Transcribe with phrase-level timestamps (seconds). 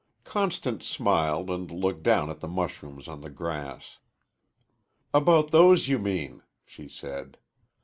[0.23, 3.99] Constance smiled and looked down at the mushrooms on the grass.
[5.13, 7.37] "About those, you mean," she said.